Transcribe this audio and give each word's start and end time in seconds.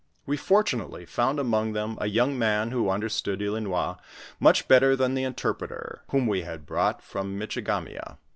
We 0.25 0.35
fortunately 0.35 1.05
found 1.05 1.39
among 1.39 1.73
them 1.73 1.95
a 2.01 2.07
young 2.07 2.35
man 2.35 2.71
who 2.71 2.89
understood 2.89 3.39
Ilinois 3.39 3.99
much 4.39 4.67
better 4.67 4.95
than 4.95 5.13
the 5.13 5.23
interpreter 5.25 6.01
whom 6.09 6.25
we 6.25 6.41
had 6.41 6.65
brought 6.65 7.03
from 7.03 7.37
Mitchigamea. 7.37 8.17